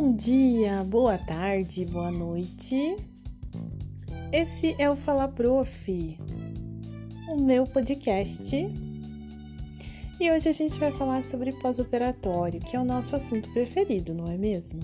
Bom 0.00 0.14
dia, 0.14 0.84
boa 0.84 1.18
tarde, 1.18 1.84
boa 1.84 2.12
noite. 2.12 2.96
Esse 4.32 4.76
é 4.78 4.88
o 4.88 4.94
Fala 4.94 5.26
Prof, 5.26 6.16
o 7.28 7.42
meu 7.42 7.64
podcast. 7.64 8.54
E 10.20 10.30
hoje 10.30 10.48
a 10.48 10.52
gente 10.52 10.78
vai 10.78 10.92
falar 10.92 11.24
sobre 11.24 11.50
pós-operatório, 11.54 12.60
que 12.60 12.76
é 12.76 12.80
o 12.80 12.84
nosso 12.84 13.16
assunto 13.16 13.52
preferido, 13.52 14.14
não 14.14 14.26
é 14.26 14.38
mesmo? 14.38 14.78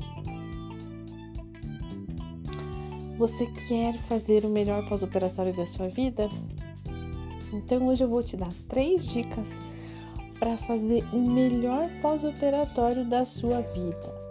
Você 3.16 3.46
quer 3.68 3.96
fazer 4.08 4.44
o 4.44 4.50
melhor 4.50 4.84
pós-operatório 4.88 5.54
da 5.54 5.64
sua 5.64 5.86
vida? 5.86 6.28
Então 7.52 7.86
hoje 7.86 8.02
eu 8.02 8.08
vou 8.08 8.24
te 8.24 8.36
dar 8.36 8.52
três 8.68 9.06
dicas 9.06 9.48
para 10.40 10.56
fazer 10.56 11.04
o 11.12 11.20
melhor 11.20 11.88
pós-operatório 12.02 13.04
da 13.04 13.24
sua 13.24 13.60
vida. 13.60 14.23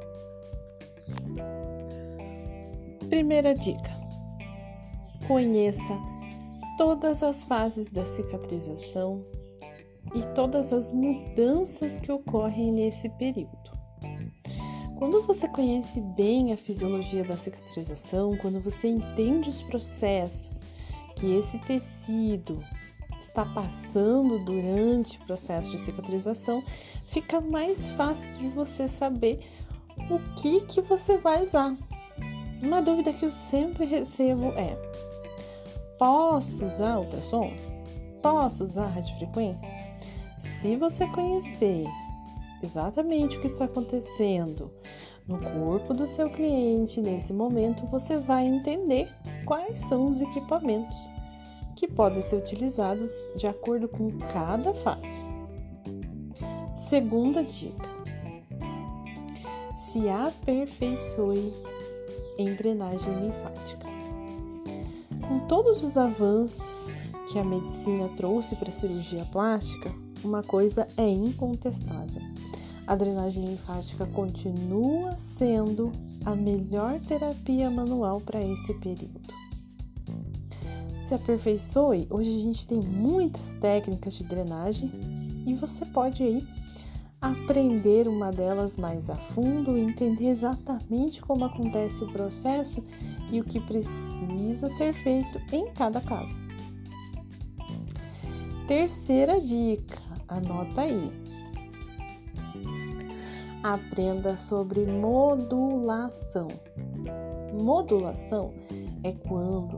Primeira 3.13 3.53
dica: 3.53 3.91
conheça 5.27 6.01
todas 6.79 7.21
as 7.21 7.43
fases 7.43 7.91
da 7.91 8.03
cicatrização 8.03 9.23
e 10.15 10.23
todas 10.33 10.73
as 10.73 10.91
mudanças 10.91 11.99
que 11.99 12.11
ocorrem 12.11 12.71
nesse 12.71 13.07
período. 13.09 13.71
Quando 14.97 15.21
você 15.27 15.47
conhece 15.47 16.01
bem 16.01 16.53
a 16.53 16.57
fisiologia 16.57 17.23
da 17.23 17.37
cicatrização, 17.37 18.35
quando 18.37 18.59
você 18.59 18.87
entende 18.87 19.47
os 19.47 19.61
processos 19.61 20.59
que 21.15 21.35
esse 21.35 21.59
tecido 21.59 22.63
está 23.21 23.45
passando 23.45 24.43
durante 24.43 25.19
o 25.19 25.25
processo 25.27 25.69
de 25.69 25.79
cicatrização, 25.79 26.63
fica 27.05 27.39
mais 27.39 27.89
fácil 27.89 28.35
de 28.39 28.47
você 28.47 28.87
saber 28.87 29.39
o 30.09 30.17
que 30.33 30.61
que 30.61 30.81
você 30.81 31.19
vai 31.19 31.43
usar. 31.43 31.77
Uma 32.63 32.81
dúvida 32.81 33.11
que 33.11 33.25
eu 33.25 33.31
sempre 33.31 33.83
recebo 33.83 34.53
é: 34.53 34.77
posso 35.99 36.65
usar 36.65 36.97
ultrassom? 36.97 37.51
Posso 38.21 38.63
usar 38.63 38.87
radiofrequência? 38.87 39.69
Se 40.39 40.77
você 40.77 41.05
conhecer 41.07 41.85
exatamente 42.63 43.35
o 43.35 43.41
que 43.41 43.47
está 43.47 43.65
acontecendo 43.65 44.71
no 45.27 45.37
corpo 45.39 45.93
do 45.93 46.07
seu 46.07 46.29
cliente 46.29 47.01
nesse 47.01 47.33
momento, 47.33 47.85
você 47.87 48.15
vai 48.17 48.45
entender 48.45 49.09
quais 49.43 49.79
são 49.79 50.05
os 50.05 50.21
equipamentos 50.21 51.09
que 51.75 51.85
podem 51.85 52.21
ser 52.21 52.37
utilizados 52.37 53.11
de 53.35 53.45
acordo 53.45 53.89
com 53.89 54.09
cada 54.31 54.73
fase. 54.73 55.21
Segunda 56.87 57.43
dica: 57.43 57.89
se 59.75 60.07
aperfeiçoe 60.07 61.53
em 62.37 62.53
drenagem 62.53 63.13
linfática. 63.19 63.87
Com 65.27 65.39
todos 65.47 65.83
os 65.83 65.97
avanços 65.97 66.63
que 67.31 67.39
a 67.39 67.43
medicina 67.43 68.09
trouxe 68.17 68.55
para 68.55 68.69
a 68.69 68.71
cirurgia 68.71 69.25
plástica, 69.25 69.91
uma 70.23 70.43
coisa 70.43 70.87
é 70.97 71.07
incontestável. 71.07 72.21
A 72.85 72.95
drenagem 72.95 73.45
linfática 73.45 74.05
continua 74.07 75.15
sendo 75.37 75.91
a 76.25 76.35
melhor 76.35 76.99
terapia 76.99 77.69
manual 77.69 78.19
para 78.19 78.41
esse 78.41 78.73
período. 78.75 79.21
Se 81.01 81.13
aperfeiçoe, 81.13 82.07
hoje 82.09 82.35
a 82.35 82.39
gente 82.39 82.67
tem 82.67 82.79
muitas 82.79 83.53
técnicas 83.59 84.13
de 84.13 84.23
drenagem 84.23 84.89
e 85.45 85.53
você 85.53 85.85
pode 85.85 86.23
aí 86.23 86.45
aprender 87.23 88.05
uma 88.05 88.31
delas 88.31 88.75
mais 88.75 89.09
a 89.09 89.15
fundo 89.15 89.77
entender 89.77 90.27
exatamente 90.27 91.21
como 91.21 91.45
acontece 91.45 92.03
o 92.03 92.11
processo 92.11 92.83
e 93.31 93.39
o 93.39 93.45
que 93.45 93.61
precisa 93.61 94.67
ser 94.71 94.93
feito 94.93 95.39
em 95.53 95.71
cada 95.71 96.01
caso. 96.01 96.35
Terceira 98.67 99.39
dica, 99.39 100.01
anota 100.27 100.81
aí. 100.81 101.11
Aprenda 103.63 104.35
sobre 104.35 104.85
modulação. 104.85 106.49
Modulação 107.61 108.53
é 109.01 109.13
quando 109.13 109.77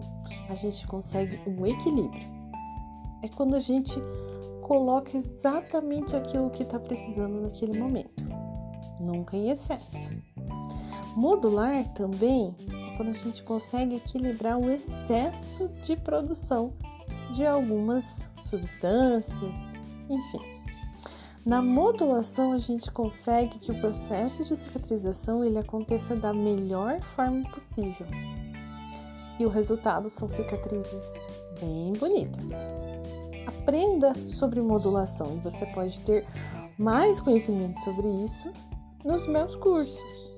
a 0.49 0.55
gente 0.55 0.87
consegue 0.87 1.39
um 1.47 1.63
equilíbrio. 1.63 2.27
É 3.21 3.27
quando 3.27 3.55
a 3.55 3.59
gente 3.59 3.99
coloca 4.65 5.15
exatamente 5.15 6.15
aquilo 6.15 6.49
que 6.49 6.63
está 6.63 6.79
precisando 6.79 7.39
naquele 7.39 7.77
momento, 7.77 8.25
nunca 8.99 9.37
em 9.37 9.51
excesso. 9.51 10.09
Modular 11.15 11.87
também 11.93 12.55
é 12.67 12.97
quando 12.97 13.09
a 13.09 13.13
gente 13.13 13.43
consegue 13.43 13.97
equilibrar 13.97 14.57
o 14.57 14.71
excesso 14.71 15.69
de 15.83 15.95
produção 15.95 16.73
de 17.35 17.45
algumas 17.45 18.27
substâncias, 18.49 19.57
enfim. 20.09 20.41
Na 21.45 21.61
modulação 21.61 22.51
a 22.51 22.57
gente 22.57 22.91
consegue 22.91 23.59
que 23.59 23.71
o 23.71 23.79
processo 23.79 24.43
de 24.43 24.55
cicatrização 24.55 25.45
ele 25.45 25.59
aconteça 25.59 26.15
da 26.15 26.33
melhor 26.33 26.99
forma 27.15 27.47
possível. 27.51 28.07
E 29.39 29.45
o 29.45 29.49
resultado 29.49 30.09
são 30.09 30.27
cicatrizes 30.27 31.13
bem 31.61 31.93
bonitas 31.93 32.94
aprenda 33.65 34.13
sobre 34.27 34.61
modulação 34.61 35.37
e 35.37 35.39
você 35.39 35.65
pode 35.65 35.99
ter 36.01 36.23
mais 36.77 37.19
conhecimento 37.19 37.79
sobre 37.79 38.07
isso 38.23 38.51
nos 39.03 39.27
meus 39.27 39.55
cursos. 39.55 40.31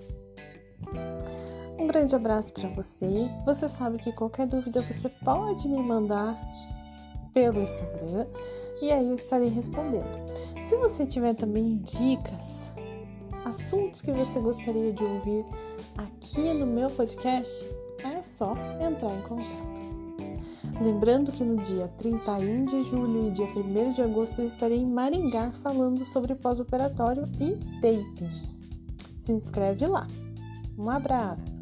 Um 1.78 1.88
grande 1.88 2.16
abraço 2.16 2.54
para 2.54 2.70
você. 2.70 3.30
Você 3.46 3.68
sabe 3.68 3.98
que 3.98 4.14
qualquer 4.14 4.48
dúvida 4.48 4.82
você 4.82 5.10
pode 5.26 5.68
me 5.68 5.84
mandar 5.84 6.40
pelo 7.34 7.62
Instagram 7.62 8.28
e 8.82 8.92
aí 8.92 9.10
eu 9.10 9.16
estarei 9.16 9.50
respondendo. 9.50 10.08
Se 10.64 10.78
você 10.78 11.06
tiver 11.06 11.36
também 11.36 11.80
dicas, 11.80 12.72
assuntos 13.44 14.00
que 14.00 14.12
você 14.12 14.40
gostaria 14.40 14.94
de 14.94 15.04
ouvir 15.04 15.46
aqui 15.98 16.54
no 16.54 16.66
meu 16.66 16.90
podcast, 16.92 17.66
é 18.06 18.24
só 18.24 18.54
entrar 18.80 19.14
em 19.14 19.22
contato. 19.24 19.77
Lembrando 20.80 21.32
que 21.32 21.44
no 21.44 21.58
dia 21.64 21.88
31 21.98 22.66
de 22.66 22.84
julho 22.84 23.28
e 23.28 23.32
dia 23.32 23.48
1 23.48 23.94
de 23.94 24.02
agosto 24.04 24.42
eu 24.42 24.48
estarei 24.48 24.78
em 24.78 24.86
Maringá 24.86 25.52
falando 25.64 26.06
sobre 26.06 26.36
pós-operatório 26.36 27.24
e 27.40 27.56
taping. 27.82 28.30
Se 29.18 29.32
inscreve 29.32 29.88
lá. 29.88 30.06
Um 30.78 30.90
abraço! 30.90 31.57